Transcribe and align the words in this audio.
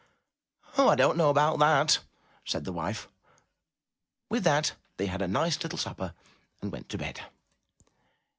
'* 0.39 0.77
"Oh, 0.79 0.89
I 0.89 0.95
don*t 0.95 1.15
know 1.19 1.29
about 1.29 1.59
that! 1.59 1.99
said 2.43 2.65
the 2.65 2.71
wife. 2.73 3.07
With 4.29 4.43
that 4.45 4.73
they 4.97 5.05
had 5.05 5.21
a 5.21 5.27
nice 5.27 5.61
little 5.61 5.77
supper 5.77 6.15
and 6.59 6.71
went 6.71 6.89
to 6.89 6.97
bed. 6.97 7.21